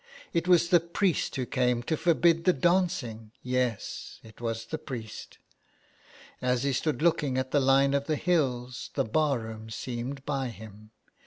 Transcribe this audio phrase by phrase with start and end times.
[0.33, 3.33] It was the priest who came to forbid the dancing.
[3.43, 5.37] Yes, it was the priest.
[6.41, 10.47] As he stood looking at the line of the hills the bar room seemed by
[10.47, 10.89] him.